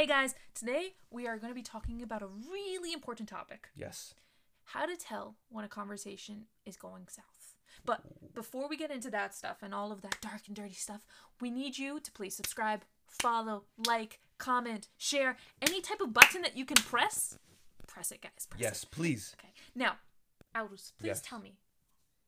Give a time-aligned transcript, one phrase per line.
[0.00, 4.14] Hey guys, today we are going to be talking about a really important topic Yes.
[4.64, 7.54] how to tell when a conversation is going south.
[7.84, 8.00] But
[8.32, 11.04] before we get into that stuff and all of that dark and dirty stuff,
[11.38, 16.56] we need you to please subscribe, follow, like, comment, share, any type of button that
[16.56, 17.38] you can press.
[17.86, 18.46] Press it, guys.
[18.48, 18.90] Press Yes, It.
[18.90, 19.36] please.
[19.38, 19.52] Okay.
[19.74, 19.98] Now,
[20.54, 21.20] Aldous, please Yes.
[21.20, 21.58] tell me,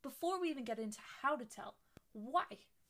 [0.03, 1.77] before we even get into how to tell,
[2.13, 2.45] why?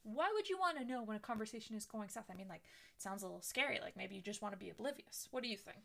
[0.05, 2.25] Why would you want to know when a conversation is going south?
[2.31, 2.63] I mean, like,
[2.97, 3.79] it sounds a little scary.
[3.81, 5.29] Like, maybe you just want to be oblivious.
[5.31, 5.85] What do you think?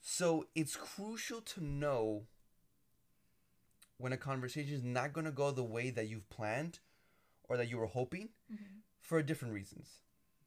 [0.00, 2.22] So it's crucial to know
[3.98, 6.78] when a conversation is not going to go the way that you've planned
[7.48, 8.78] or that you were hoping mm-hmm.
[8.98, 9.88] for different reasons.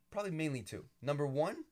[0.09, 0.85] Probably mainly two.
[1.01, 1.65] Number one,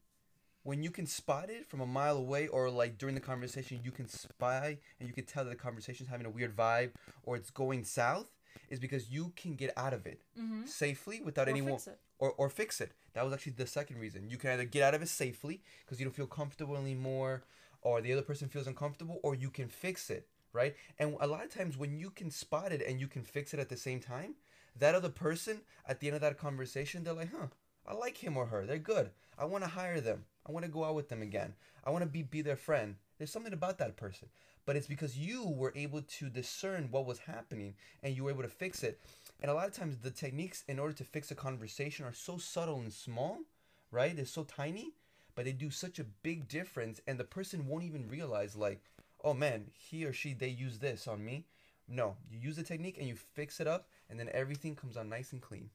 [0.64, 3.92] when you can spot it from a mile away or like during the conversation, you
[3.92, 6.92] can spy and you can tell that the conversation is having a weird vibe
[7.24, 8.28] or it's going south,
[8.70, 10.66] is because you can get out of it Mm-hmm.
[10.66, 11.72] safely without Or anyone
[12.20, 12.92] or or fix it.
[13.14, 14.30] That was actually the second reason.
[14.30, 17.44] You can either get out of it safely because you don't feel comfortable anymore,
[17.82, 20.76] or the other person feels uncomfortable, or you can fix it, right?
[21.00, 23.60] And a lot of times when you can spot it and you can fix it
[23.60, 24.36] at the same time,
[24.78, 27.48] that other person at the end of that conversation, they're like, huh,
[27.88, 28.66] I like him or her.
[28.66, 29.10] They're good.
[29.38, 30.26] I want to hire them.
[30.48, 31.56] I want to go out with them again.
[31.84, 32.96] I want to be be their friend.
[33.18, 34.30] There's something about that person.
[34.66, 38.44] But it's because you were able to discern what was happening and you were able
[38.44, 39.00] to fix it.
[39.42, 42.38] And a lot of times the techniques in order to fix a conversation are so
[42.38, 43.40] subtle and small,
[43.92, 44.16] right?
[44.16, 44.94] They're so tiny,
[45.36, 48.82] but they do such a big difference and the person won't even realize like,
[49.24, 51.46] oh man, he or she they use this on me.
[51.88, 55.08] No, you use the technique and you fix it up and then everything comes out
[55.08, 55.70] nice and clean.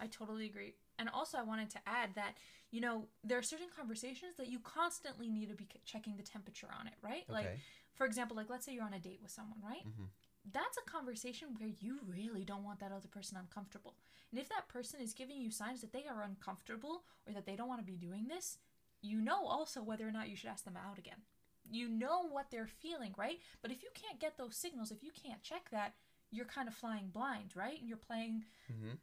[0.00, 0.74] I totally agree.
[0.98, 2.34] And also, I wanted to add that,
[2.70, 6.68] you know, there are certain conversations that you constantly need to be checking the temperature
[6.78, 7.24] on it, right?
[7.28, 7.56] Like, Okay.
[7.94, 9.84] For example, like let's say you're on a date with someone, right?
[9.86, 10.08] Mhm.
[10.52, 13.96] That's a conversation where you really don't want that other person uncomfortable.
[14.30, 17.56] And if that person is giving you signs that they are uncomfortable or that they
[17.56, 18.58] don't want to be doing this,
[19.02, 21.22] you know also whether or not you should ask them out again.
[21.70, 23.38] You know what they're feeling, right?
[23.60, 25.94] But if you can't get those signals, if you can't check that,
[26.30, 27.78] you're kind of flying blind, right?
[27.78, 28.98] And you're playing Mhm.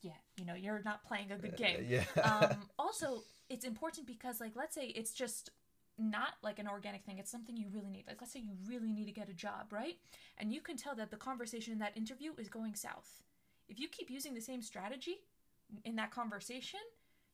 [0.00, 1.84] yeah, you know, you're not playing a good Uh, game.
[1.86, 2.04] yeah.
[2.24, 5.50] um, also, it's important because, like, let's say it's just
[6.10, 7.18] not like an organic thing.
[7.18, 8.04] It's something you really need.
[8.06, 9.96] Like, let's say you really need to get a job, right?
[10.38, 13.22] And you can tell that the conversation in that interview is going south.
[13.68, 15.20] If you keep using the same strategy
[15.84, 16.80] in that conversation,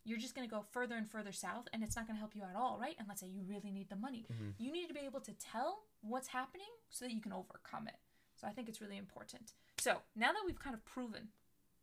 [0.05, 2.35] you're just going to go further and further south, and it's not going to help
[2.37, 2.95] you at all, right?
[2.99, 4.25] And let's say you really need the money.
[4.33, 4.55] Mhm.
[4.59, 7.97] You need to be able to tell what's happening so that you can overcome it.
[8.37, 9.53] So I think it's really important.
[9.79, 11.29] So now that we've kind of proven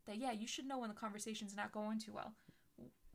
[0.05, 2.33] that yeah, you should know when the conversation's not going too well.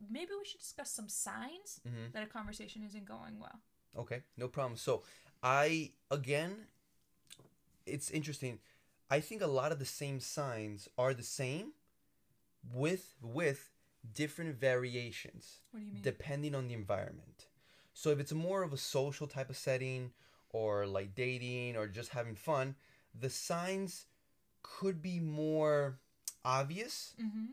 [0.09, 2.11] Maybe we should discuss some signs Mhm.
[2.13, 3.61] that a conversation isn't going well.
[3.95, 4.77] Okay, no problem.
[4.77, 5.03] So,
[5.43, 6.67] I again,
[7.85, 8.59] it's interesting.
[9.09, 11.73] I think a lot of the same signs are the same,
[12.73, 13.71] with with
[14.13, 16.01] different variations What do you mean?
[16.01, 17.47] depending on the environment.
[17.93, 20.13] So if it's more of a social type of setting,
[20.49, 22.75] or like dating, or just having fun,
[23.13, 24.05] the signs
[24.63, 25.99] could be more
[26.45, 27.47] obvious mm-hmm.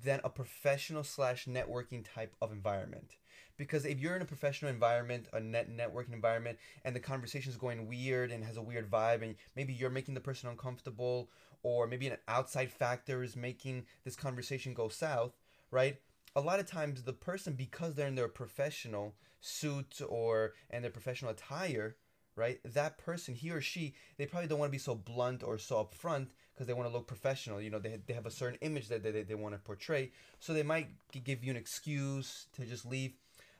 [0.00, 3.16] Than a professional slash networking type of environment.
[3.56, 7.58] Because if you're in a professional environment, a net networking environment, and the conversation is
[7.58, 11.30] going weird and has a weird vibe, and maybe you're making the person uncomfortable,
[11.62, 15.32] or maybe an outside factor is making this conversation go south,
[15.70, 16.00] right?
[16.34, 20.90] A lot of times, the person, because they're in their professional suit or and their
[20.90, 21.96] professional attire,
[22.34, 22.58] right?
[22.64, 25.76] That person, he or she, they probably don't want to be so blunt or so
[25.84, 27.60] upfront because they want to look professional.
[27.60, 30.10] You know, they, they have a certain image that they, they want to portray.
[30.40, 30.88] So they might
[31.24, 33.12] give you an excuse to just leave.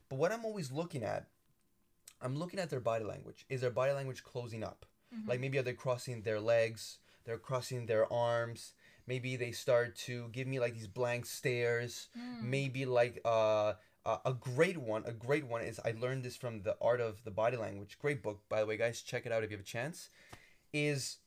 [0.09, 1.27] But what I'm always looking at,
[2.21, 3.47] I'm looking at their body language.
[3.49, 4.87] Is their body language closing up?
[5.15, 5.29] Mhm.
[5.29, 6.99] Like maybe are they crossing their legs?
[7.25, 8.73] They're crossing their arms.
[9.07, 12.09] Maybe they start to give me like these blank stares.
[12.17, 12.43] Mm.
[12.43, 13.75] Maybe like uh,
[14.07, 15.03] a a great one.
[15.07, 17.99] A great one is I learned this from the Art of the Body Language.
[18.01, 19.03] Great book, by the way, guys.
[19.03, 20.09] Check it out if you have a chance.
[20.73, 21.19] Is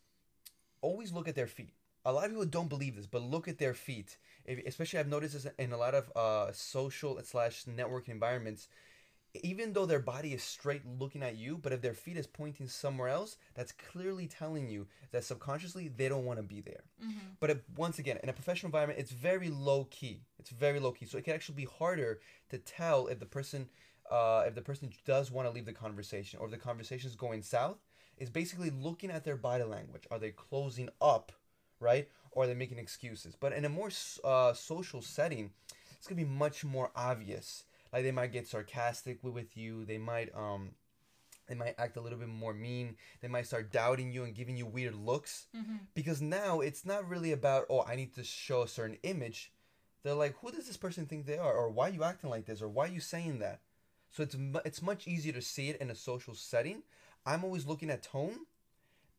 [0.86, 1.74] always look at their feet.
[2.06, 4.10] A lot of people don't believe this, but look at their feet.
[4.46, 8.68] If, especially, I've noticed this in a lot of uh, social slash networking environments.
[9.52, 12.68] Even though their body is straight looking at you, but if their feet is pointing
[12.70, 16.84] somewhere else, that's clearly telling you that subconsciously they don't want to be there.
[17.04, 17.36] Mhm.
[17.42, 20.22] But if, once again, in a professional environment, it's very low key.
[20.40, 22.12] It's very low key, so it can actually be harder
[22.52, 23.62] to tell if the person,
[24.10, 27.18] uh, if the person does want to leave the conversation or if the conversation is
[27.18, 27.80] going south.
[28.18, 30.04] Is basically looking at their body language.
[30.10, 31.32] Are they closing up,
[31.80, 33.36] right, or are they making excuses?
[33.38, 33.90] But in a more
[34.24, 35.52] uh, social setting,
[35.98, 37.64] it's gonna be much more obvious.
[37.92, 39.84] Like they might get sarcastic with you.
[39.86, 40.72] They might um,
[41.48, 42.96] they might act a little bit more mean.
[43.22, 45.80] They might start doubting you and giving you weird looks Mhm.
[45.94, 49.52] because now it's not really about oh I need to show a certain image.
[50.04, 52.46] they're like, who does this person think they are, or why are you acting like
[52.46, 53.60] this, or why are you saying that?
[54.12, 56.84] So it's it's much easier to see it in a social setting.
[57.26, 58.40] I'm always looking at tone,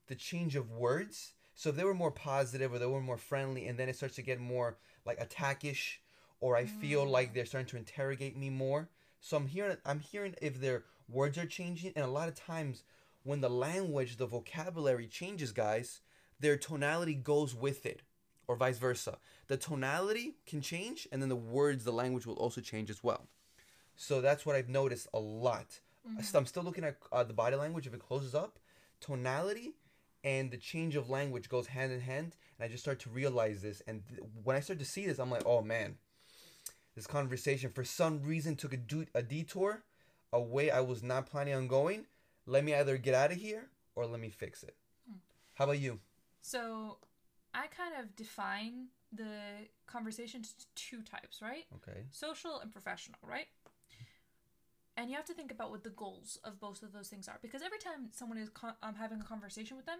[0.06, 1.32] the change of words.
[1.54, 4.16] So if they were more positive or they were more friendly, and then it starts
[4.16, 6.00] to get more like attackish,
[6.40, 7.10] or I feel mm.
[7.10, 8.88] like they're starting to interrogate me more.
[9.20, 12.84] So I'm hearing I'm hearing if their words are changing, and a lot of times
[13.24, 16.00] when the language, the vocabulary changes, guys,
[16.38, 18.02] their tonality goes with it,
[18.46, 19.18] or vice versa.
[19.48, 23.26] The tonality can change, and then the words, the language will also change as well.
[23.96, 25.80] So that's what I've noticed a lot.
[26.22, 28.58] So I'm still looking at uh, the body language if it closes up,
[29.00, 29.74] tonality,
[30.24, 32.36] and the change of language goes hand in hand.
[32.58, 33.82] And I just start to realize this.
[33.86, 35.96] And th- when I start to see this, I'm like, oh man,
[36.94, 39.84] this conversation for some reason took a, du- a detour,
[40.32, 42.06] a way I was not planning on going.
[42.46, 44.76] Let me either get out of here or let me fix it.
[45.54, 45.98] How about you?
[46.40, 46.98] So
[47.54, 51.64] I kind of define the conversation to two types, right?
[51.76, 52.00] Okay.
[52.10, 53.46] Social and professional, right?
[54.96, 57.38] And you have to think about what the goals of both of those things are,
[57.42, 59.98] because every time someone is con- um, having a conversation with them,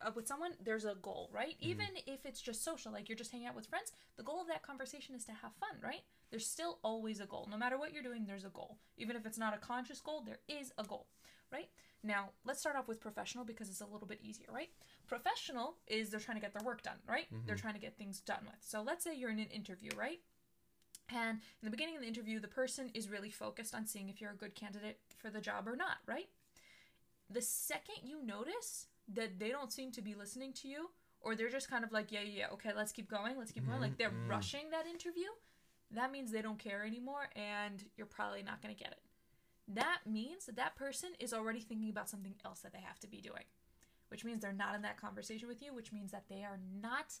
[0.00, 1.56] uh, with someone, there's a goal, right?
[1.60, 4.46] Even if it's just social, like you're just hanging out with friends, the goal of
[4.46, 6.02] that conversation is to have fun, right?
[6.30, 8.24] There's still always a goal, no matter what you're doing.
[8.24, 10.22] There's a goal, even if it's not a conscious goal.
[10.24, 11.08] There is a goal,
[11.52, 11.68] right?
[12.04, 14.68] Now let's start off with professional because it's a little bit easier, right?
[15.08, 17.26] Professional is they're trying to get their work done, right?
[17.46, 18.60] They're trying to get things done with.
[18.60, 20.20] So let's say you're in an interview, right?
[21.08, 24.20] And in the beginning of the interview, the person is really focused on seeing if
[24.20, 26.28] you're a good candidate for the job or not, right?
[27.30, 31.48] The second you notice that they don't seem to be listening to you, or they're
[31.48, 33.98] just kind of like, yeah, yeah, yeah, okay, let's keep going, let's keep going, like
[33.98, 34.30] they're mm-hmm.
[34.30, 35.28] rushing that interview,
[35.90, 39.00] that means they don't care anymore and you're probably not going to get it.
[39.68, 43.08] That means that that person is already thinking about something else that they have to
[43.08, 43.44] be doing,
[44.08, 47.14] which means they're not in that conversation with you, which means that they are not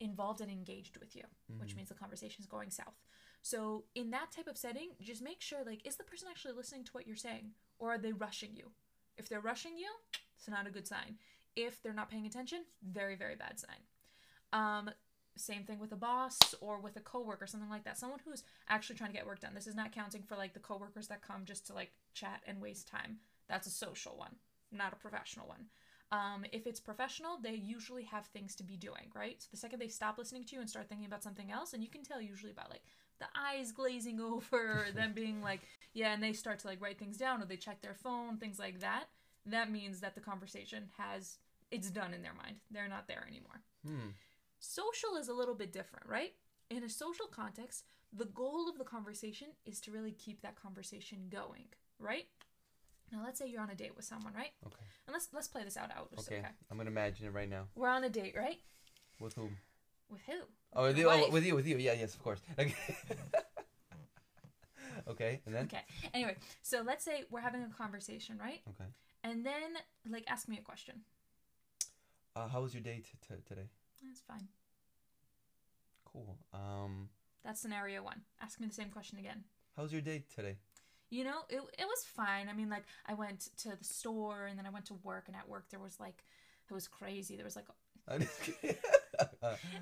[0.00, 1.24] involved and engaged with you,
[1.58, 2.94] which means the conversation is going south.
[3.42, 6.84] So in that type of setting, just make sure like is the person actually listening
[6.84, 8.70] to what you're saying or are they rushing you?
[9.16, 9.88] If they're rushing you,
[10.36, 11.16] it's not a good sign.
[11.56, 13.80] If they're not paying attention, very very bad sign.
[14.52, 14.90] Um
[15.36, 17.96] same thing with a boss or with a coworker, something like that.
[17.96, 19.54] Someone who's actually trying to get work done.
[19.54, 22.60] This is not counting for like the coworkers that come just to like chat and
[22.60, 23.18] waste time.
[23.48, 24.34] That's a social one,
[24.72, 25.66] not a professional one.
[26.10, 29.42] Um, if it's professional, they usually have things to be doing, right?
[29.42, 31.82] So the second they stop listening to you and start thinking about something else, and
[31.82, 32.82] you can tell usually about like
[33.18, 35.60] the eyes glazing over, them being like,
[35.92, 38.58] yeah, and they start to like write things down or they check their phone, things
[38.58, 39.04] like that.
[39.44, 41.38] That means that the conversation has
[41.70, 42.56] it's done in their mind.
[42.70, 43.60] They're not there anymore.
[43.86, 44.10] Hmm.
[44.58, 46.32] Social is a little bit different, right?
[46.70, 51.28] In a social context, the goal of the conversation is to really keep that conversation
[51.30, 51.66] going,
[51.98, 52.26] right?
[53.12, 54.52] Now let's say you're on a date with someone, right?
[54.66, 54.76] Okay.
[55.06, 56.08] And let's let's play this out out.
[56.18, 56.38] Okay.
[56.38, 56.48] okay.
[56.70, 57.64] I'm gonna imagine it right now.
[57.74, 58.58] We're on a date, right?
[59.20, 59.56] With whom?
[60.10, 60.40] With who?
[60.74, 61.76] Oh, with you, oh, with you, with you.
[61.78, 62.40] Yeah, yes, of course.
[62.58, 62.74] Okay.
[65.08, 65.64] okay, and then.
[65.64, 65.82] Okay.
[66.12, 68.60] Anyway, so let's say we're having a conversation, right?
[68.68, 68.88] Okay.
[69.24, 69.76] And then
[70.10, 71.00] like ask me a question.
[72.36, 73.68] Uh, how was your date t- today?
[74.04, 74.46] That's fine.
[76.04, 76.36] Cool.
[76.52, 77.08] Um,
[77.44, 78.22] That's scenario one.
[78.40, 79.44] Ask me the same question again.
[79.76, 80.56] how was your date today?
[81.10, 82.48] You know, it, it was fine.
[82.48, 85.36] I mean, like, I went to the store and then I went to work, and
[85.36, 86.24] at work there was like,
[86.70, 87.36] it was crazy.
[87.36, 87.66] There was like,
[88.06, 88.76] I'm just kidding.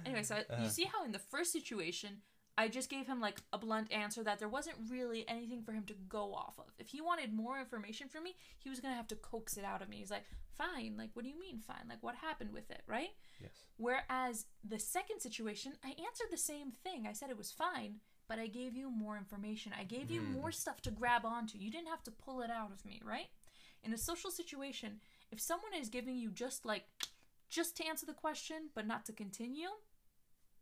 [0.04, 0.62] Anyway, so Uh-huh.
[0.62, 2.22] you see how in the first situation,
[2.58, 5.84] I just gave him like a blunt answer that there wasn't really anything for him
[5.86, 6.72] to go off of.
[6.78, 9.82] If he wanted more information from me, he was gonna have to coax it out
[9.82, 9.96] of me.
[9.98, 10.24] He's like,
[10.56, 11.86] fine, like, what do you mean fine?
[11.88, 13.10] Like, what happened with it, right?
[13.42, 13.50] yes.
[13.76, 17.06] Whereas the second situation, I answered the same thing.
[17.06, 17.96] I said it was fine,
[18.28, 19.72] but I gave you more information.
[19.78, 20.32] I gave you Mm.
[20.32, 21.58] more stuff to grab onto.
[21.58, 23.30] You didn't have to pull it out of me, right?
[23.82, 26.88] In a social situation, if someone is giving you just like
[27.48, 29.68] just to answer the question but not to continue,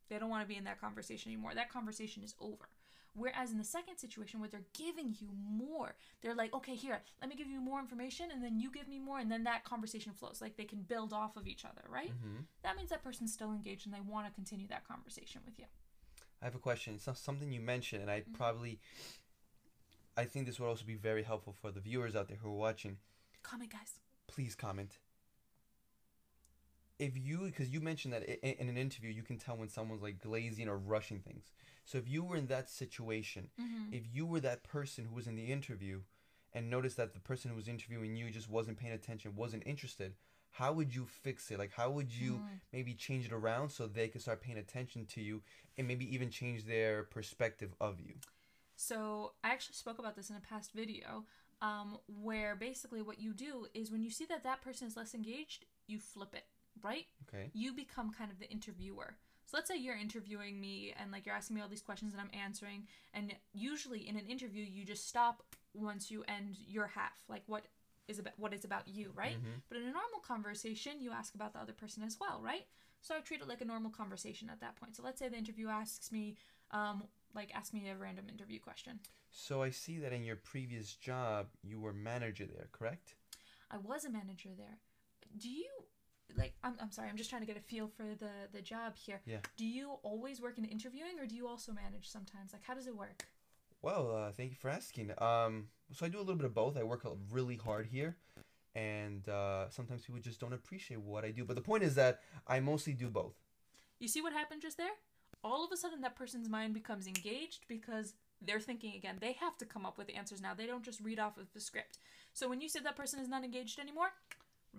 [0.09, 1.55] they don't want to be in that conversation anymore.
[1.55, 2.69] That conversation is over.
[3.17, 7.31] Whereas in the second situation where they're giving you more, they're like, okay, here, let
[7.31, 10.13] me give you more information, and then you give me more, and then that conversation
[10.13, 10.41] flows.
[10.43, 12.11] Like they can build off of each other, right?
[12.11, 15.59] hmm that means that person's still engaged and they want to continue that conversation with
[15.59, 15.67] you.
[16.45, 16.93] I have a question.
[16.95, 18.35] It's not something you mentioned, and I Mm-hmm.
[18.35, 18.79] probably,
[20.15, 22.53] I think this would also be very helpful for the viewers out there who are
[22.69, 22.99] watching.
[23.43, 23.93] Comment, guys.
[24.29, 24.99] Please comment.
[26.99, 28.23] If you, because you mentioned that
[28.61, 31.51] in an interview, you can tell when someone's like glazing or rushing things.
[31.87, 33.95] So if you were in that situation, Mm-hmm.
[33.95, 36.03] if you were that person who was in the interview
[36.53, 40.13] and noticed that the person who was interviewing you just wasn't paying attention, wasn't interested,
[40.55, 41.59] how would you fix it?
[41.59, 42.61] Like, how would you Mm.
[42.73, 45.43] maybe change it around so they could start paying attention to you
[45.77, 48.15] and maybe even change their perspective of you?
[48.77, 51.25] So I actually spoke about this in a past video,
[51.61, 55.13] um, where basically what you do is when you see that that person is less
[55.13, 56.45] engaged, you flip it,
[56.83, 57.07] right?
[57.29, 57.51] Okay.
[57.53, 59.17] You become kind of the interviewer.
[59.47, 62.21] So let's say you're interviewing me and like you're asking me all these questions and
[62.21, 62.87] I'm answering.
[63.13, 65.43] And usually in an interview, you just stop
[65.75, 67.25] once you end your half.
[67.29, 67.65] Like what
[68.09, 69.43] is about what is about you, right?
[69.43, 69.63] Mhm.
[69.69, 72.67] But in a normal conversation, you ask about the other person as well, right?
[73.01, 74.97] So I treat it like a normal conversation at that point.
[74.97, 76.37] So let's say the interview asks me,
[76.71, 79.01] um, like ask me a random interview question.
[79.31, 83.17] So I see that in your previous job, you were manager there, correct?
[83.71, 84.79] I was a manager there.
[85.37, 85.69] Do you
[86.37, 88.97] like I'm, I'm sorry, I'm just trying to get a feel for the the job
[88.97, 89.21] here.
[89.27, 89.41] Yeah.
[89.57, 92.53] Do you always work in interviewing or do you also manage sometimes?
[92.53, 93.27] Like how does it work?
[93.85, 95.13] Well, uh, thank you for asking.
[95.19, 96.79] Um, so I do a little bit of both.
[96.79, 98.17] I work really hard here,
[98.75, 101.45] and uh, sometimes people just don't appreciate what I do.
[101.45, 103.35] But the point is that I mostly do both.
[103.99, 104.95] You see what happened just there?
[105.45, 109.19] All of a sudden that person's mind becomes engaged because they're thinking again.
[109.21, 110.55] They have to come up with the answers now.
[110.55, 111.99] They don't just read off of the script.
[112.33, 114.13] So when you say that person is not engaged anymore,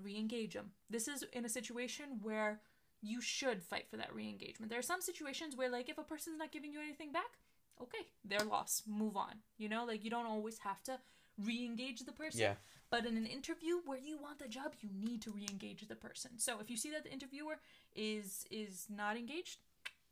[0.02, 0.72] re-engage them.
[0.90, 2.60] This is in a situation where
[3.04, 4.72] you should fight for that re-engagement.
[4.72, 7.38] There are some situations where like if a person's not giving you anything back,
[7.82, 8.84] okay, their loss.
[8.88, 9.36] Move on.
[9.58, 11.00] You know, like you don't always have to
[11.44, 12.42] re-engage the person.
[12.42, 12.54] Yeah.
[12.90, 16.32] But in an interview where you want the job, you need to re-engage the person.
[16.38, 17.60] So if you see that the interviewer
[17.96, 19.58] is is not engaged,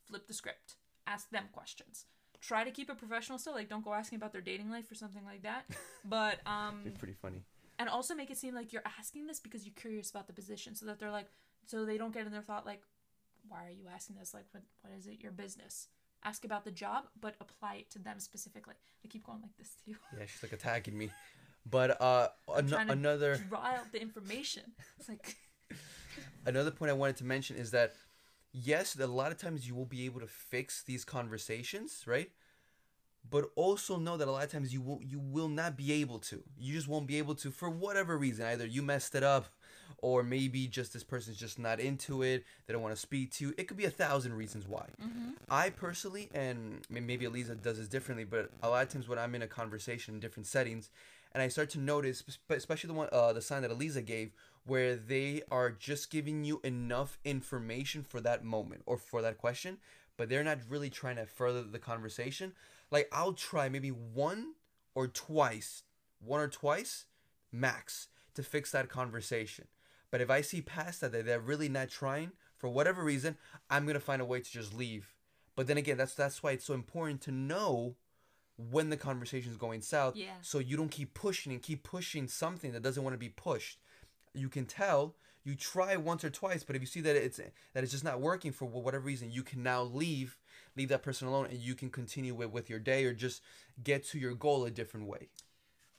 [0.08, 0.76] flip the script.
[1.08, 2.06] Ask them questions.
[2.42, 4.96] Try to keep it professional still, like don't go asking about their dating life or
[4.96, 5.64] something like that.
[6.06, 7.42] But um It's pretty funny.
[7.80, 10.76] and also make it seem like you're asking this because you're curious about the position
[10.76, 11.30] so that they're like
[11.66, 12.82] so they don't get in their thought like
[13.48, 15.88] why are you asking this like what, what is it your business
[16.26, 19.72] ask about the job but apply it to them specifically i keep going like this
[19.76, 21.10] to you Yeah, she's like attacking me.
[21.66, 24.64] But uh, an- another draw out the information
[25.00, 25.38] it's like
[26.46, 27.94] another point I wanted to mention is that
[28.52, 32.30] yes, a lot of times you will be able to fix these conversations, right?
[33.30, 36.20] But also know that a lot of times you will you will not be able
[36.20, 36.44] to.
[36.58, 38.46] You just won't be able to for whatever reason.
[38.46, 39.46] Either you messed it up,
[40.04, 42.44] or maybe just this person's just not into it.
[42.68, 43.54] They don't want to speak to you.
[43.58, 44.86] It could be a thousand reasons why.
[45.50, 49.34] I personally, and maybe Eliza does this differently, but a lot of times when I'm
[49.34, 50.90] in a conversation in different settings,
[51.34, 54.34] and I start to notice, especially the one, uh, the sign that Eliza gave,
[54.66, 59.78] where they are just giving you enough information for that moment or for that question,
[60.18, 62.52] but they're not really trying to further the conversation.
[62.92, 64.56] Like I'll try maybe one
[64.96, 65.84] or twice,
[66.20, 67.06] one or twice,
[67.54, 69.66] max, to fix that conversation.
[70.14, 73.36] But if I see past that, that they're really not trying for whatever reason,
[73.68, 75.12] I'm gonna find a way to just leave.
[75.56, 77.96] But then again, that's that's why it's so important to know
[78.58, 80.36] when the conversation is going south, Yeah.
[80.44, 83.80] so you don't keep pushing and keep pushing something that doesn't want to be pushed.
[84.36, 85.16] You can tell.
[85.44, 87.38] You try once or twice, but if you see that it's
[87.74, 90.38] that it's just not working for whatever reason, you can now leave,
[90.78, 93.42] leave that person alone, and you can continue with, with your day or just
[93.84, 95.30] get to your goal a different way.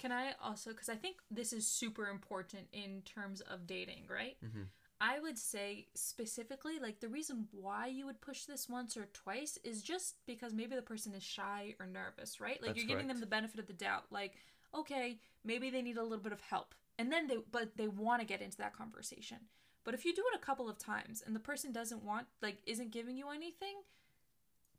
[0.04, 4.36] Can I also, because I think this is super important in terms of dating, right?
[4.44, 4.68] Mhm.
[5.00, 9.56] I would say specifically, like the reason why you would push this once or twice
[9.64, 12.60] is just because maybe the person is shy or nervous, right?
[12.60, 14.12] Like That's you're giving them the benefit of the doubt.
[14.12, 14.36] Like,
[14.74, 18.20] okay, maybe they need a little bit of help, and then they, but they want
[18.20, 19.48] to get into that conversation.
[19.84, 22.58] But if you do it a couple of times and the person doesn't want, like,
[22.66, 23.76] isn't giving you anything,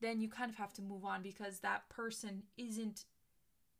[0.01, 3.05] then you kind of have to move on because that person isn't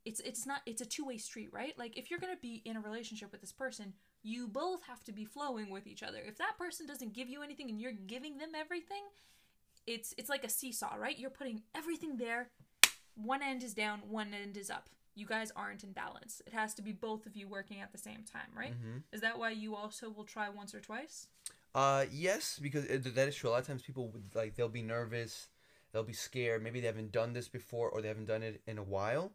[0.06, 2.76] it's it's not it's a two-way street right like if you're going to be in
[2.76, 6.38] a relationship with this person you both have to be flowing with each other if
[6.38, 9.02] that person doesn't give you anything and you're giving them everything
[9.86, 12.48] it's it's like a seesaw right you're putting everything there
[13.14, 16.74] one end is down one end is up you guys aren't in balance it has
[16.74, 18.98] to be both of you working at the same time right Mm-hmm.
[19.12, 21.28] is that why you also will try once or twice
[21.74, 23.50] Uh, yes, because it, that is true.
[23.50, 25.48] A lot of times people would like they'll be nervous,
[25.92, 26.62] they'll be scared.
[26.62, 29.32] Maybe they haven't done this before or they haven't done it in a while.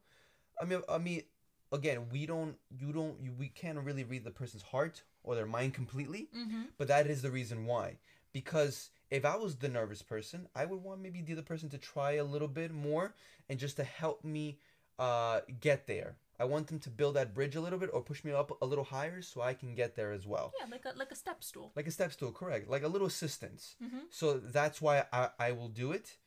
[0.62, 1.24] I mean, I mean,
[1.72, 5.46] again, we don't, you don't, you, we can't really read the person's heart or their
[5.46, 6.30] mind completely.
[6.38, 7.98] mm-hmm But that is the reason why.
[8.34, 11.78] Because if I was the nervous person, I would want maybe the other person to
[11.78, 13.14] try a little bit more
[13.50, 14.58] and just to help me
[15.00, 16.16] uh, get there.
[16.40, 18.66] I want them to build that bridge a little bit or push me up a
[18.66, 20.54] little higher so I can get there as well.
[20.60, 22.70] yeah like a like a step stool Like a step stool, correct.
[22.70, 23.76] Like a little assistance.
[23.84, 26.18] mm-hmm So that's why I, I will do it.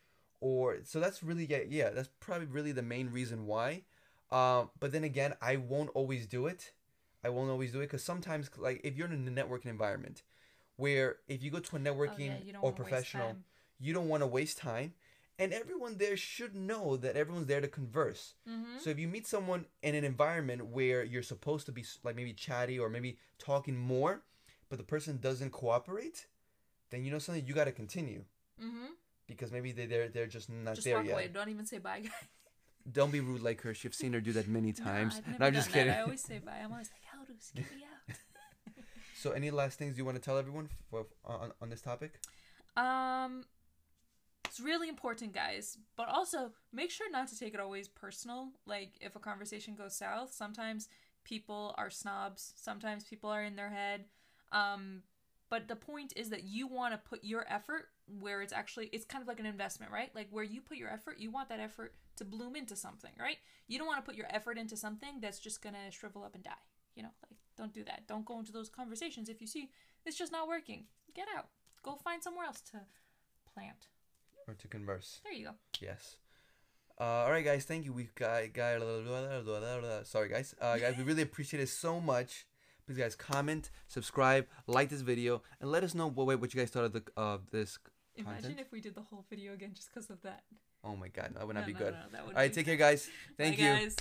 [0.40, 3.82] Or so that's really yeah, yeah, that's probably really the main reason why.
[4.30, 6.72] Um, but then again, I won't always do it.
[7.24, 10.22] I won't always do it because sometimes like if you're in a networking environment
[10.76, 13.36] where if you go to a networking oh, yeah, or professional,
[13.78, 14.94] you don't want to waste time.
[15.36, 18.34] And everyone there should know that everyone's there to converse.
[18.48, 22.14] mm-hmm So if you meet someone in an environment where you're supposed to be like
[22.14, 24.22] maybe chatty or maybe talking more,
[24.68, 26.26] but the person doesn't cooperate,
[26.90, 28.24] then you know something you got to continue
[28.62, 28.92] mm-hmm
[29.26, 31.12] because maybe they they're they're just not just there walk yet.
[31.14, 32.12] away don't even say bye guys
[32.90, 33.74] Don't be rude like her.
[33.80, 35.20] You've seen her do that many times.
[35.26, 35.74] No, no, I'm just that.
[35.74, 35.92] kidding.
[35.92, 36.60] I always say bye.
[36.62, 38.16] I'm always like, how to skip me out.
[39.16, 42.20] So any last things you want to tell everyone for, on on this topic?
[42.76, 43.44] um,
[44.44, 45.78] It's really important, guys.
[45.96, 48.50] But also, make sure not to take it always personal.
[48.66, 50.88] Like, if a conversation goes south, sometimes
[51.24, 54.04] people are snobs, sometimes people are in their head.
[54.52, 55.04] Um,
[55.48, 59.04] but the point is that you want to put your effort where it's actually it's
[59.04, 60.10] kind of like an investment right?
[60.14, 63.38] Like where you put your effort you want that effort to bloom into something right?
[63.66, 66.44] You don't want to put your effort into something that's just gonna shrivel up and
[66.44, 66.52] die
[66.94, 67.10] you know?
[67.22, 68.02] Like don't do that.
[68.08, 69.70] Don't go into those conversations if you see
[70.04, 70.84] it's just not working.
[71.14, 71.46] Get out.
[71.82, 72.80] Go find somewhere else to
[73.52, 73.88] plant.
[74.46, 75.20] Or to converse.
[75.24, 75.52] There you go.
[75.80, 76.16] Yes.
[77.00, 77.64] Uh, all right guys.
[77.64, 77.92] Thank you.
[77.92, 80.54] We got, got sorry guys.
[80.60, 82.46] Uh, guys we really appreciate it so much.
[82.86, 86.68] Please guys comment subscribe like this video and let us know what, what you guys
[86.68, 87.78] thought of the of this
[88.16, 88.60] imagine content.
[88.60, 90.42] if we did the whole video again just because of that.
[90.82, 91.94] Oh my god that would not No, be no, good.
[92.12, 93.08] no, all right take care guys.
[93.36, 93.72] Thank Bye, you.
[93.72, 93.96] guys.